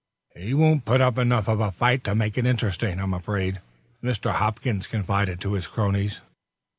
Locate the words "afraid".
3.13-3.61